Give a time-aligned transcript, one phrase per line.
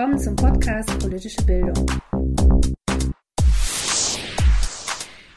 [0.00, 1.74] willkommen zum Podcast Politische Bildung.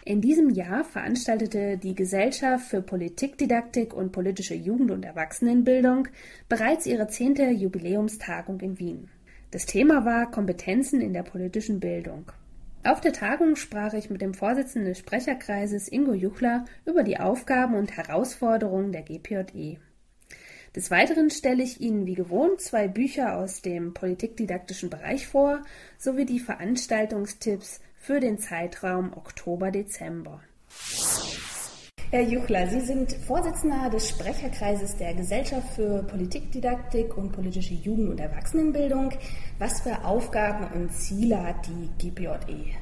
[0.06, 6.08] In diesem Jahr veranstaltete die Gesellschaft für Politikdidaktik und politische Jugend- und Erwachsenenbildung
[6.48, 9.10] bereits ihre zehnte Jubiläumstagung in Wien.
[9.52, 12.32] Das Thema war Kompetenzen in der politischen Bildung.
[12.86, 17.76] Auf der Tagung sprach ich mit dem Vorsitzenden des Sprecherkreises Ingo Juchler über die Aufgaben
[17.76, 19.80] und Herausforderungen der GPJE.
[20.76, 25.62] Des Weiteren stelle ich Ihnen wie gewohnt zwei Bücher aus dem politikdidaktischen Bereich vor,
[26.00, 30.42] sowie die Veranstaltungstipps für den Zeitraum Oktober-Dezember.
[32.10, 38.20] Herr Juchler, Sie sind Vorsitzender des Sprecherkreises der Gesellschaft für Politikdidaktik und politische Jugend- und
[38.20, 39.12] Erwachsenenbildung.
[39.60, 42.74] Was für Aufgaben und Ziele hat die GPJE?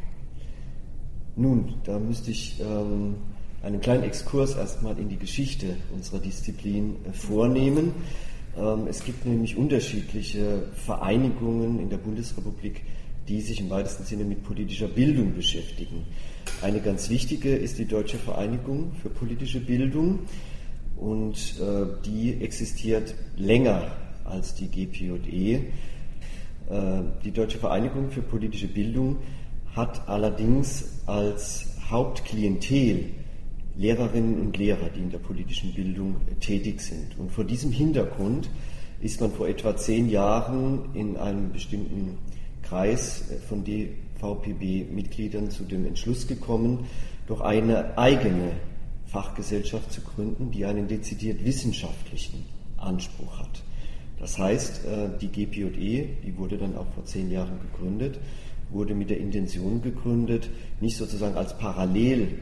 [1.36, 3.16] Nun, da müsste ich ähm,
[3.64, 7.94] einen kleinen Exkurs erstmal in die Geschichte unserer Disziplin äh, vornehmen.
[8.58, 12.84] Ähm, es gibt nämlich unterschiedliche Vereinigungen in der Bundesrepublik,
[13.28, 16.06] die sich im weitesten Sinne mit politischer Bildung beschäftigen.
[16.62, 20.20] Eine ganz wichtige ist die Deutsche Vereinigung für politische Bildung
[20.98, 23.92] und äh, die existiert länger
[24.26, 25.54] als die GPJE.
[25.54, 25.62] Äh,
[27.24, 29.18] die Deutsche Vereinigung für politische Bildung
[29.76, 33.06] hat allerdings als Hauptklientel
[33.76, 37.18] Lehrerinnen und Lehrer, die in der politischen Bildung tätig sind.
[37.18, 38.50] Und vor diesem Hintergrund
[39.00, 42.18] ist man vor etwa zehn Jahren in einem bestimmten
[42.62, 46.86] Kreis von DVPB-Mitgliedern zu dem Entschluss gekommen,
[47.28, 48.52] doch eine eigene
[49.08, 52.46] Fachgesellschaft zu gründen, die einen dezidiert wissenschaftlichen
[52.78, 53.64] Anspruch hat.
[54.20, 58.20] Das heißt, äh, die GPJE, die wurde dann auch vor zehn Jahren gegründet,
[58.70, 60.50] wurde mit der Intention gegründet,
[60.80, 62.40] nicht sozusagen als Parallel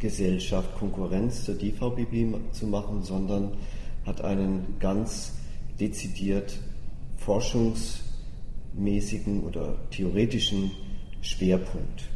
[0.00, 3.52] Gesellschaft Konkurrenz zur DVBB zu machen, sondern
[4.04, 5.34] hat einen ganz
[5.78, 6.58] dezidiert
[7.18, 10.72] forschungsmäßigen oder theoretischen
[11.20, 12.08] Schwerpunkt.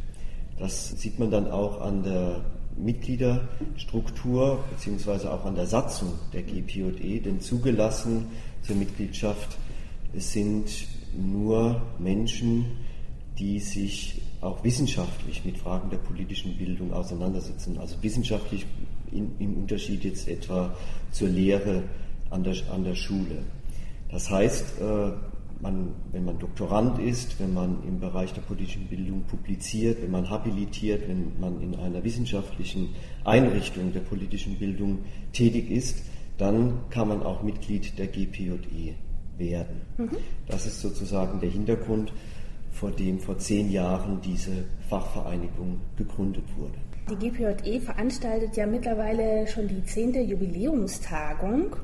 [0.57, 2.45] Das sieht man dann auch an der
[2.77, 8.27] Mitgliederstruktur beziehungsweise auch an der Satzung der GPJE, denn zugelassen
[8.61, 9.57] zur Mitgliedschaft
[10.13, 10.69] sind
[11.15, 12.65] nur Menschen,
[13.37, 17.77] die sich auch wissenschaftlich mit Fragen der politischen Bildung auseinandersetzen.
[17.77, 18.65] Also wissenschaftlich
[19.11, 20.75] in, im Unterschied jetzt etwa
[21.11, 21.83] zur Lehre
[22.29, 23.43] an der, an der Schule.
[24.09, 25.11] Das heißt, äh,
[25.61, 30.29] man, wenn man Doktorand ist, wenn man im Bereich der politischen Bildung publiziert, wenn man
[30.29, 32.89] habilitiert, wenn man in einer wissenschaftlichen
[33.23, 34.99] Einrichtung der politischen Bildung
[35.33, 36.03] tätig ist,
[36.37, 38.95] dann kann man auch Mitglied der GPJE
[39.37, 39.81] werden.
[39.97, 40.17] Mhm.
[40.47, 42.11] Das ist sozusagen der Hintergrund
[42.75, 46.75] vor dem vor zehn Jahren diese Fachvereinigung gegründet wurde.
[47.09, 51.75] Die GPJE veranstaltet ja mittlerweile schon die zehnte Jubiläumstagung.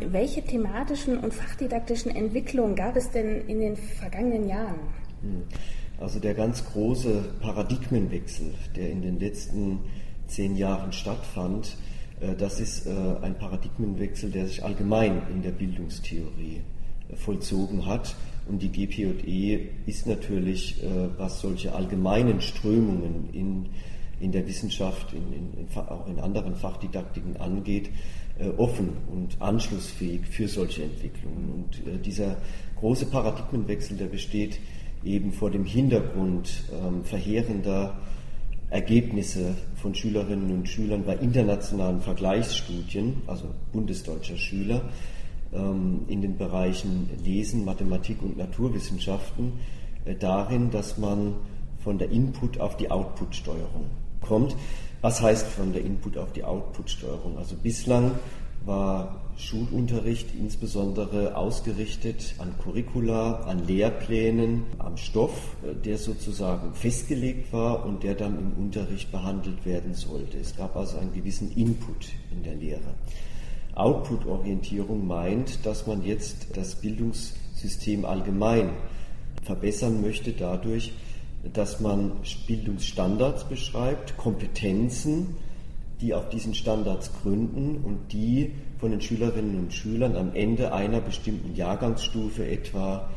[0.00, 4.78] Welche thematischen und fachdidaktischen Entwicklungen gab es denn in den vergangenen Jahren?
[5.22, 5.44] Hm.
[5.98, 9.80] Also der ganz große Paradigmenwechsel, der in den letzten
[10.28, 11.76] zehn Jahren stattfand,
[12.20, 12.90] äh, das ist äh,
[13.22, 16.60] ein Paradigmenwechsel, der sich allgemein in der Bildungstheorie
[17.08, 18.14] äh, vollzogen hat.
[18.48, 20.86] Und die GPJE ist natürlich, äh,
[21.16, 23.66] was solche allgemeinen Strömungen in,
[24.20, 27.90] in der Wissenschaft, in, in, auch in anderen Fachdidaktiken angeht,
[28.38, 31.50] äh, offen und anschlussfähig für solche Entwicklungen.
[31.52, 32.36] Und äh, dieser
[32.80, 34.58] große Paradigmenwechsel, der besteht
[35.04, 37.98] eben vor dem Hintergrund ähm, verheerender
[38.70, 44.82] Ergebnisse von Schülerinnen und Schülern bei internationalen Vergleichsstudien, also bundesdeutscher Schüler,
[45.52, 49.54] in den Bereichen Lesen, Mathematik und Naturwissenschaften
[50.04, 51.34] äh, darin, dass man
[51.82, 53.86] von der Input auf die Output-Steuerung
[54.20, 54.56] kommt.
[55.00, 57.38] Was heißt von der Input auf die Output-Steuerung?
[57.38, 58.12] Also bislang
[58.66, 67.86] war Schulunterricht insbesondere ausgerichtet an Curricula, an Lehrplänen, am Stoff, äh, der sozusagen festgelegt war
[67.86, 70.38] und der dann im Unterricht behandelt werden sollte.
[70.38, 72.94] Es gab also einen gewissen Input in der Lehre.
[73.78, 78.70] Output-Orientierung meint, dass man jetzt das Bildungssystem allgemein
[79.42, 80.92] verbessern möchte dadurch,
[81.52, 82.12] dass man
[82.46, 85.36] Bildungsstandards beschreibt, Kompetenzen,
[86.00, 91.00] die auf diesen Standards gründen und die von den Schülerinnen und Schülern am Ende einer
[91.00, 93.08] bestimmten Jahrgangsstufe etwa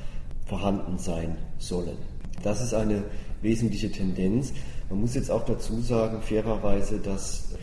[0.46, 1.98] vorhanden sein sollen.
[2.44, 3.04] Das ist eine
[3.42, 4.54] wesentliche Tendenz.
[4.90, 7.56] Man muss jetzt auch dazu sagen, fairerweise, dass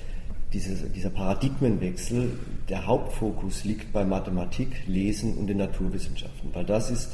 [0.52, 7.10] diese, dieser Paradigmenwechsel, der Hauptfokus liegt bei Mathematik, Lesen und den Naturwissenschaften, weil das ist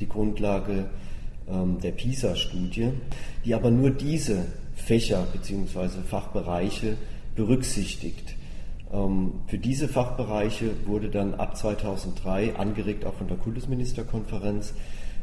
[0.00, 0.86] die Grundlage
[1.48, 2.92] ähm, der PISA-Studie,
[3.44, 6.02] die aber nur diese Fächer bzw.
[6.08, 6.96] Fachbereiche
[7.34, 8.36] berücksichtigt.
[8.90, 14.74] Ähm, für diese Fachbereiche wurde dann ab 2003, angeregt auch von der Kultusministerkonferenz,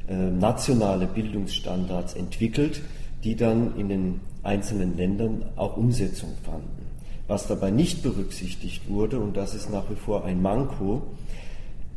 [0.08, 2.84] nationale Bildungsstandards entwickelt,
[3.24, 6.85] die dann in den einzelnen Ländern auch Umsetzung fanden.
[7.28, 11.02] Was dabei nicht berücksichtigt wurde, und das ist nach wie vor ein Manko,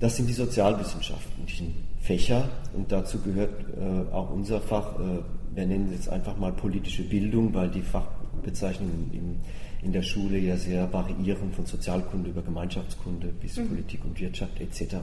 [0.01, 5.19] das sind die sozialwissenschaftlichen Fächer und dazu gehört äh, auch unser Fach, äh,
[5.55, 9.37] wir nennen es jetzt einfach mal politische Bildung, weil die Fachbezeichnungen in,
[9.85, 13.69] in der Schule ja sehr variieren von Sozialkunde über Gemeinschaftskunde bis mhm.
[13.69, 14.97] Politik und Wirtschaft etc.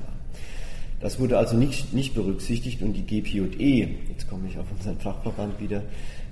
[1.00, 5.60] Das wurde also nicht, nicht berücksichtigt und die GPJE, jetzt komme ich auf unseren Fachverband
[5.60, 5.83] wieder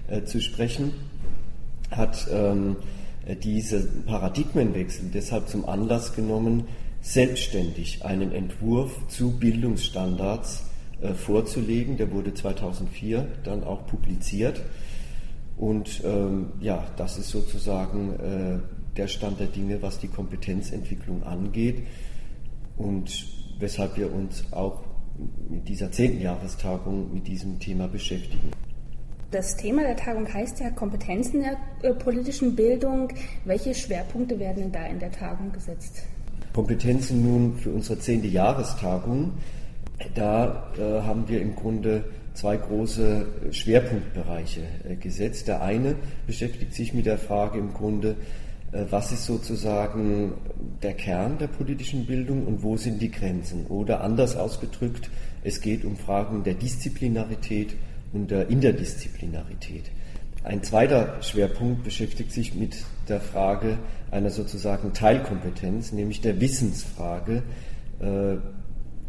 [0.07, 0.93] äh, zu sprechen,
[1.91, 2.77] hat ähm,
[3.43, 6.65] diesen Paradigmenwechsel deshalb zum Anlass genommen,
[7.01, 10.65] selbstständig einen Entwurf zu Bildungsstandards
[11.01, 11.97] äh, vorzulegen.
[11.97, 14.61] Der wurde 2004 dann auch publiziert.
[15.57, 18.59] Und ähm, ja, das ist sozusagen äh,
[18.97, 21.83] der Stand der Dinge, was die Kompetenzentwicklung angeht
[22.77, 23.25] und
[23.59, 24.83] weshalb wir uns auch
[25.49, 28.51] mit dieser zehnten Jahrestagung mit diesem Thema beschäftigen.
[29.33, 33.09] Das Thema der Tagung heißt ja Kompetenzen der äh, politischen Bildung.
[33.45, 36.03] Welche Schwerpunkte werden da in der Tagung gesetzt?
[36.53, 39.31] Kompetenzen nun für unsere zehnte Jahrestagung.
[40.13, 42.03] Da äh, haben wir im Grunde
[42.35, 45.47] zwei große Schwerpunktbereiche äh, gesetzt.
[45.47, 45.95] Der eine
[46.27, 48.15] beschäftigt sich mit der Frage im Grunde,
[48.71, 50.33] äh, was ist sozusagen
[50.83, 53.65] der Kern der politischen Bildung und wo sind die Grenzen?
[53.65, 55.09] Oder anders ausgedrückt,
[55.43, 57.73] es geht um Fragen der Disziplinarität
[58.13, 59.91] und der Interdisziplinarität.
[60.43, 63.77] Ein zweiter Schwerpunkt beschäftigt sich mit der Frage
[64.11, 67.43] einer sozusagen Teilkompetenz, nämlich der Wissensfrage.
[67.99, 68.35] Äh,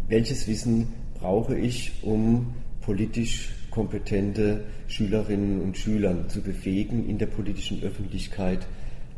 [0.08, 7.82] welches Wissen brauche ich, um politisch kompetente Schülerinnen und Schüler zu befähigen, in der politischen
[7.82, 8.66] Öffentlichkeit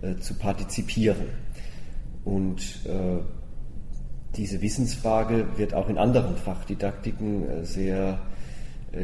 [0.01, 1.27] äh, zu partizipieren?
[2.25, 3.21] Und äh,
[4.37, 8.19] diese Wissensfrage wird auch in anderen Fachdidaktiken sehr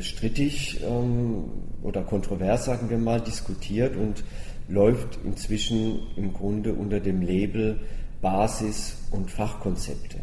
[0.00, 1.44] strittig ähm,
[1.83, 4.25] oder kontrovers, sagen wir mal, diskutiert und
[4.69, 7.81] läuft inzwischen im Grunde unter dem Label
[8.21, 10.19] Basis- und Fachkonzepte.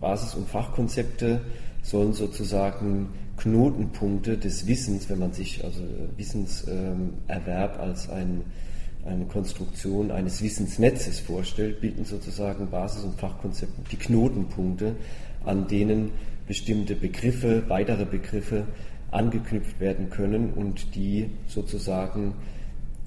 [0.00, 1.40] Basis- und Fachkonzepte
[1.82, 5.80] sollen sozusagen Knotenpunkte des Wissens, wenn man sich also
[6.16, 8.42] Wissenserwerb ähm, als ein,
[9.04, 14.94] eine Konstruktion eines Wissensnetzes vorstellt, bilden sozusagen Basis- und Fachkonzepte die Knotenpunkte,
[15.44, 16.12] an denen
[16.46, 18.66] bestimmte Begriffe, weitere Begriffe
[19.10, 22.34] angeknüpft werden können und die sozusagen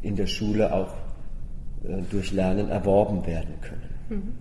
[0.02, 0.94] in der Schule auch
[1.84, 3.90] äh, durch Lernen erworben werden können.
[4.10, 4.34] Mhm.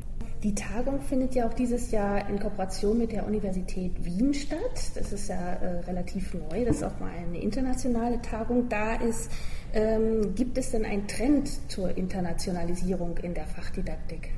[0.43, 4.91] Die Tagung findet ja auch dieses Jahr in Kooperation mit der Universität Wien statt.
[4.97, 9.31] Das ist ja äh, relativ neu, dass auch mal eine internationale Tagung da ist.
[9.73, 14.31] Ähm, gibt es denn einen Trend zur Internationalisierung in der Fachdidaktik?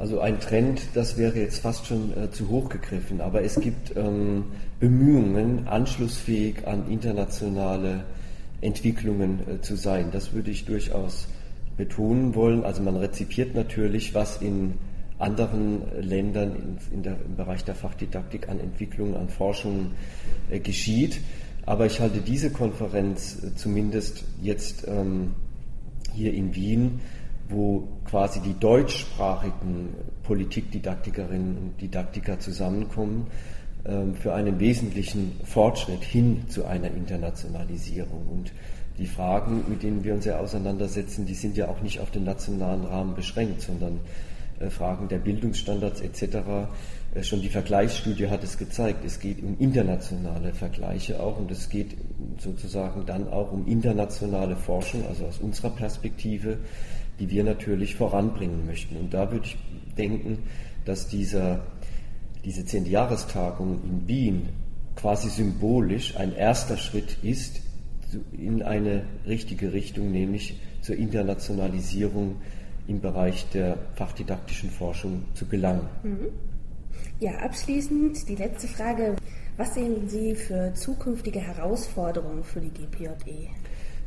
[0.00, 3.94] Also ein Trend, das wäre jetzt fast schon äh, zu hoch gegriffen, aber es gibt
[3.98, 4.44] ähm,
[4.80, 8.04] Bemühungen, anschlussfähig an internationale
[8.62, 10.08] Entwicklungen äh, zu sein.
[10.10, 11.28] Das würde ich durchaus
[11.76, 12.64] betonen wollen.
[12.64, 14.78] Also man rezipiert natürlich, was in
[15.18, 19.90] anderen Ländern in, in der, im Bereich der Fachdidaktik an Entwicklungen, an Forschung
[20.50, 21.20] äh, geschieht.
[21.66, 25.34] Aber ich halte diese Konferenz äh, zumindest jetzt ähm,
[26.14, 27.00] hier in Wien
[27.50, 33.26] wo quasi die deutschsprachigen Politikdidaktikerinnen und Didaktiker zusammenkommen,
[33.84, 38.26] ähm, für einen wesentlichen Fortschritt hin zu einer Internationalisierung.
[38.28, 38.52] Und
[38.98, 42.24] die Fragen, mit denen wir uns ja auseinandersetzen, die sind ja auch nicht auf den
[42.24, 44.00] nationalen Rahmen beschränkt, sondern
[44.60, 46.68] äh, Fragen der Bildungsstandards etc.
[47.14, 51.70] Äh, schon die Vergleichsstudie hat es gezeigt, es geht um internationale Vergleiche auch und es
[51.70, 51.96] geht
[52.38, 56.58] sozusagen dann auch um internationale Forschung, also aus unserer Perspektive
[57.20, 58.96] die wir natürlich voranbringen möchten.
[58.96, 59.56] Und da würde ich
[59.96, 60.38] denken,
[60.86, 61.66] dass dieser,
[62.44, 64.48] diese zehnte Jahrestagung in Wien
[64.96, 67.60] quasi symbolisch ein erster Schritt ist
[68.32, 72.36] in eine richtige Richtung, nämlich zur Internationalisierung
[72.88, 75.86] im Bereich der fachdidaktischen Forschung zu gelangen.
[76.02, 76.28] Mhm.
[77.20, 79.14] Ja, abschließend die letzte Frage.
[79.56, 83.48] Was sehen Sie für zukünftige Herausforderungen für die GPJE?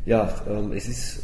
[0.06, 1.24] Ja, ähm, es ist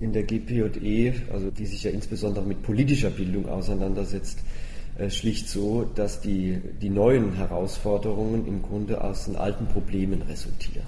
[0.00, 4.38] in der GPJE, also die sich ja insbesondere mit politischer Bildung auseinandersetzt,
[4.98, 10.86] äh, schlicht so, dass die, die neuen Herausforderungen im Grunde aus den alten Problemen resultieren.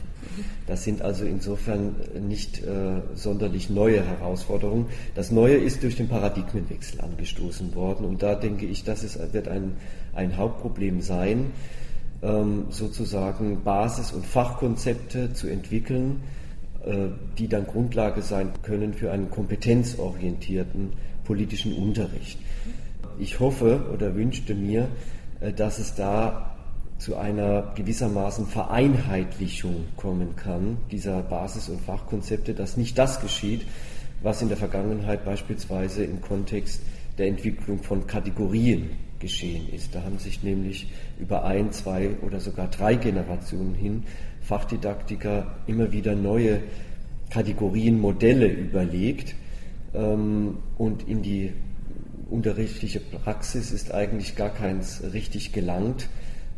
[0.67, 1.97] Das sind also insofern
[2.29, 4.87] nicht äh, sonderlich neue Herausforderungen.
[5.15, 9.49] Das Neue ist durch den Paradigmenwechsel angestoßen worden und da denke ich, das ist, wird
[9.49, 9.77] ein,
[10.15, 11.53] ein Hauptproblem sein,
[12.23, 16.21] ähm, sozusagen Basis- und Fachkonzepte zu entwickeln,
[17.39, 20.93] die dann Grundlage sein können für einen kompetenzorientierten
[21.25, 22.39] politischen Unterricht.
[23.19, 24.89] Ich hoffe oder wünschte mir,
[25.41, 26.57] äh, dass es da
[26.99, 33.67] zu einer gewissermaßen Vereinheitlichung kommen kann, dieser Basis- und Fachkonzepte, dass nicht das geschieht,
[34.23, 36.83] was in der Vergangenheit beispielsweise im Kontext
[37.17, 39.95] der Entwicklung von Kategorien geschehen ist.
[39.95, 44.05] Da haben sich nämlich über ein, zwei oder sogar drei Generationen hin
[44.41, 46.61] Fachdidaktiker immer wieder neue
[47.31, 49.37] Kategorien, Modelle überlegt
[49.95, 51.53] ähm, und in die
[52.29, 56.09] unterrichtliche Praxis ist eigentlich gar keins richtig gelangt,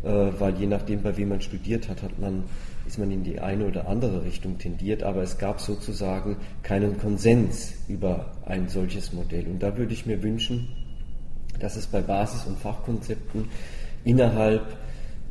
[0.02, 2.44] äh, weil je nachdem, bei wem man studiert hat, hat man,
[2.86, 7.74] ist man in die eine oder andere Richtung tendiert, aber es gab sozusagen keinen Konsens
[7.88, 9.46] über ein solches Modell.
[9.46, 10.68] Und da würde ich mir wünschen,
[11.62, 13.48] dass es bei Basis- und Fachkonzepten
[14.04, 14.62] innerhalb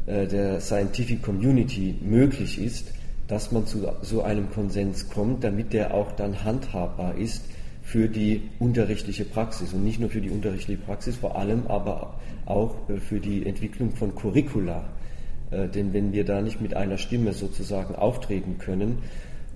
[0.05, 2.91] äh, der Scientific Community möglich ist,
[3.27, 7.43] dass man zu so einem Konsens kommt, damit der auch dann handhabbar ist
[7.83, 12.89] für die unterrichtliche Praxis und nicht nur für die unterrichtliche Praxis, vor allem aber auch
[12.89, 14.85] äh, für die Entwicklung von Curricula.
[15.51, 18.99] Äh, denn wenn wir da nicht mit einer Stimme sozusagen auftreten können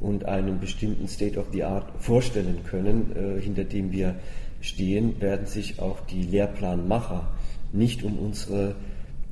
[0.02, 4.16] und einen bestimmten State of the Art vorstellen können, hinter dem wir
[4.66, 7.28] stehen, werden sich auch die Lehrplanmacher
[7.72, 8.76] nicht um unsere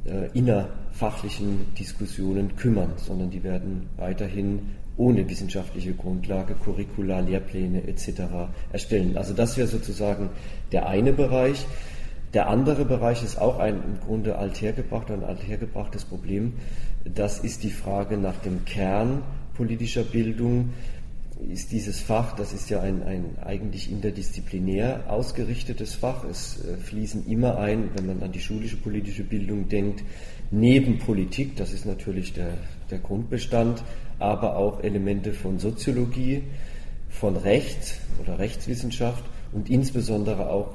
[0.06, 8.22] äh, innerfachlichen Diskussionen kümmern, sondern die werden weiterhin ohne wissenschaftliche Grundlage Curricula, Lehrpläne etc.
[8.72, 9.18] erstellen.
[9.18, 10.30] Also das wäre sozusagen
[10.72, 11.66] der eine Bereich.
[12.34, 16.54] Der andere Bereich ist auch ein im Grunde althergebrachter, ein althergebrachtes Problem.
[17.06, 19.24] Das ist die Frage nach dem Kern
[19.56, 20.70] politischer Bildung
[21.52, 26.24] ist dieses Fach, das ist ja ein, ein eigentlich interdisziplinär ausgerichtetes Fach.
[26.24, 30.04] Es äh, fließen immer ein, wenn man an die schulische politische Bildung denkt,
[30.52, 32.58] neben Politik, das ist natürlich der,
[32.92, 33.84] der Grundbestand,
[34.20, 36.44] aber auch Elemente von Soziologie,
[37.10, 40.74] von Recht oder Rechtswissenschaft und insbesondere auch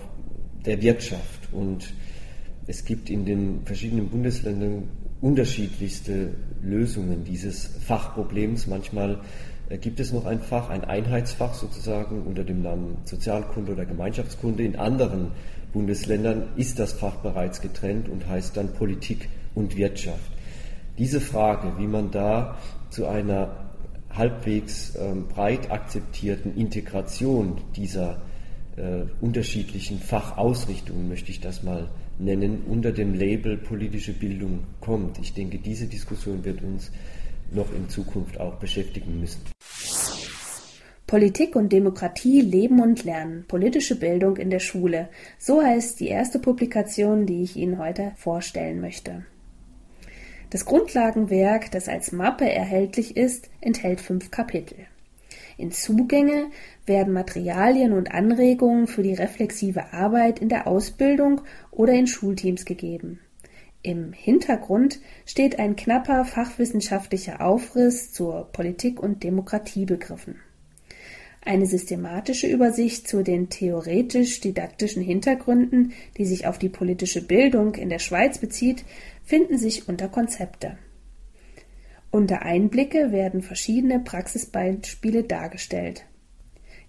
[0.64, 1.52] der Wirtschaft.
[1.52, 1.92] Und
[2.66, 4.84] es gibt in den verschiedenen Bundesländern
[5.20, 8.66] unterschiedlichste Lösungen dieses Fachproblems.
[8.66, 9.20] Manchmal
[9.76, 14.62] gibt es noch ein Fach, ein Einheitsfach sozusagen unter dem Namen Sozialkunde oder Gemeinschaftskunde.
[14.62, 15.32] In anderen
[15.72, 20.30] Bundesländern ist das Fach bereits getrennt und heißt dann Politik und Wirtschaft.
[20.96, 22.56] Diese Frage, wie man da
[22.90, 23.68] zu einer
[24.10, 28.22] halbwegs ähm, breit akzeptierten Integration dieser
[28.76, 35.18] äh, unterschiedlichen Fachausrichtungen, möchte ich das mal nennen, unter dem Label politische Bildung kommt.
[35.18, 36.90] Ich denke, diese Diskussion wird uns
[37.52, 39.40] noch in Zukunft auch beschäftigen müssen.
[41.08, 43.46] Politik und Demokratie leben und lernen.
[43.48, 45.08] Politische Bildung in der Schule.
[45.38, 49.24] So heißt die erste Publikation, die ich Ihnen heute vorstellen möchte.
[50.50, 54.76] Das Grundlagenwerk, das als Mappe erhältlich ist, enthält fünf Kapitel.
[55.56, 56.50] In Zugänge
[56.84, 63.18] werden Materialien und Anregungen für die reflexive Arbeit in der Ausbildung oder in Schulteams gegeben.
[63.80, 70.36] Im Hintergrund steht ein knapper fachwissenschaftlicher Aufriss zur Politik und Demokratiebegriffen.
[71.48, 78.00] Eine systematische Übersicht zu den theoretisch-didaktischen Hintergründen, die sich auf die politische Bildung in der
[78.00, 78.84] Schweiz bezieht,
[79.24, 80.76] finden sich unter Konzepte.
[82.10, 86.04] Unter Einblicke werden verschiedene Praxisbeispiele dargestellt.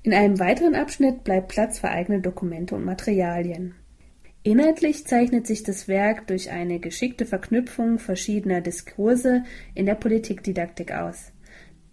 [0.03, 3.75] In einem weiteren Abschnitt bleibt Platz für eigene Dokumente und Materialien.
[4.43, 11.31] Inhaltlich zeichnet sich das Werk durch eine geschickte Verknüpfung verschiedener Diskurse in der Politikdidaktik aus.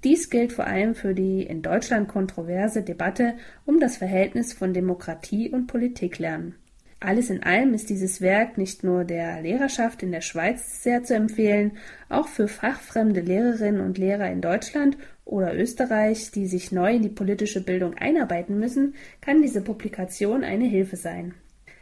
[0.04, 3.34] Dies gilt vor allem für die in Deutschland kontroverse Debatte
[3.64, 6.54] um das Verhältnis von Demokratie und Politiklernen.
[6.98, 11.14] Alles in allem ist dieses Werk nicht nur der Lehrerschaft in der Schweiz sehr zu
[11.14, 11.76] empfehlen,
[12.08, 17.10] auch für fachfremde Lehrerinnen und Lehrer in Deutschland oder Österreich, die sich neu in die
[17.10, 21.34] politische Bildung einarbeiten müssen, kann diese Publikation eine Hilfe sein.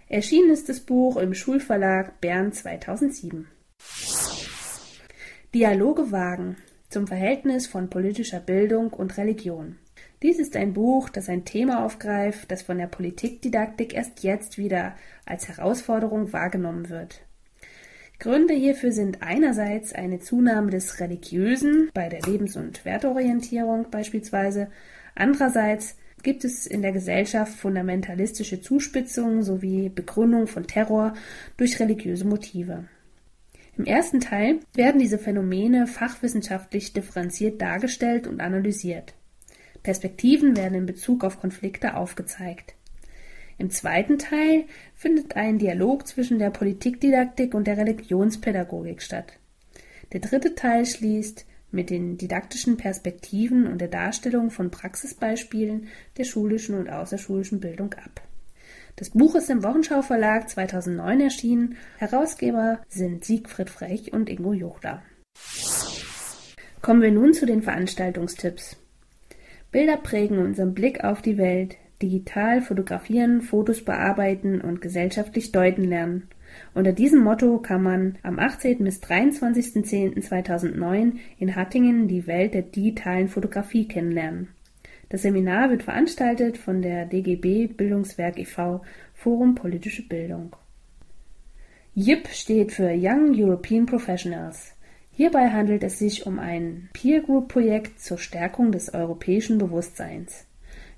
[0.09, 3.47] Erschienen ist das Buch im Schulverlag Bern 2007.
[5.54, 6.56] Dialoge wagen
[6.94, 9.74] zum Verhältnis von politischer Bildung und Religion.
[10.22, 14.94] Dies ist ein Buch, das ein Thema aufgreift, das von der Politikdidaktik erst jetzt wieder
[15.26, 17.22] als Herausforderung wahrgenommen wird.
[18.20, 24.68] Gründe hierfür sind einerseits eine Zunahme des Religiösen bei der Lebens- und Wertorientierung beispielsweise,
[25.16, 31.14] andererseits gibt es in der Gesellschaft fundamentalistische Zuspitzungen sowie Begründung von Terror
[31.56, 32.84] durch religiöse Motive.
[33.76, 39.14] Im ersten Teil werden diese Phänomene fachwissenschaftlich differenziert dargestellt und analysiert.
[39.82, 42.74] Perspektiven werden in Bezug auf Konflikte aufgezeigt.
[43.58, 44.64] Im zweiten Teil
[44.94, 49.32] findet ein Dialog zwischen der Politikdidaktik und der Religionspädagogik statt.
[50.12, 56.76] Der dritte Teil schließt mit den didaktischen Perspektiven und der Darstellung von Praxisbeispielen der schulischen
[56.76, 58.22] und außerschulischen Bildung ab.
[58.96, 61.76] Das Buch ist im Wochenschau Verlag 2009 erschienen.
[61.98, 65.02] Herausgeber sind Siegfried Frech und Ingo Juchler.
[66.80, 68.76] Kommen wir nun zu den Veranstaltungstipps.
[69.72, 71.74] Bilder prägen unseren Blick auf die Welt.
[72.00, 76.28] Digital fotografieren, Fotos bearbeiten und gesellschaftlich deuten lernen.
[76.72, 78.84] Unter diesem Motto kann man am 18.
[78.84, 84.53] bis 23.10.2009 in Hattingen die Welt der digitalen Fotografie kennenlernen.
[85.14, 88.83] Das Seminar wird veranstaltet von der DGB Bildungswerk e.V.
[89.14, 90.56] Forum Politische Bildung.
[91.94, 94.73] YIP steht für Young European Professionals.
[95.12, 100.47] Hierbei handelt es sich um ein Peer Group Projekt zur Stärkung des europäischen Bewusstseins.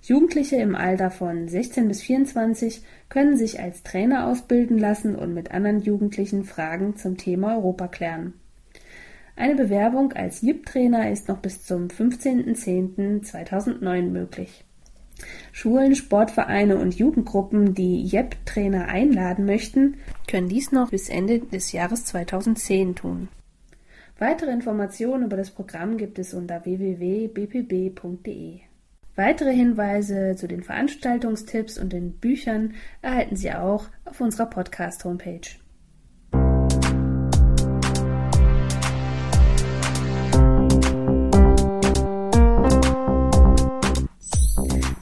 [0.01, 5.51] Jugendliche im Alter von 16 bis 24 können sich als Trainer ausbilden lassen und mit
[5.51, 8.33] anderen Jugendlichen Fragen zum Thema Europa klären.
[9.37, 14.65] Eine Bewerbung als JIP-Trainer ist noch bis zum 15.10.2009 möglich.
[15.53, 22.07] Schulen, Sportvereine und Jugendgruppen, die JEP-Trainer einladen möchten, können dies noch bis Ende des Jahres
[22.07, 23.29] 2010 tun.
[24.19, 28.61] Weitere Informationen über das Programm gibt es unter www.bpb.de.
[29.17, 35.59] Weitere Hinweise zu den Veranstaltungstipps und den Büchern erhalten Sie auch auf unserer Podcast-Homepage.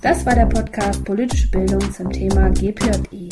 [0.04, 3.30] Das war der Podcast Politische Bildung zum Thema GPJI.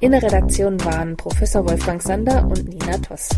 [0.00, 3.30] In der Redaktion waren Professor Wolfgang Sander und Nina Toss.